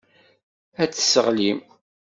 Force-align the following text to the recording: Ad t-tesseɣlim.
Ad 0.81 0.89
t-tesseɣlim. 0.91 1.59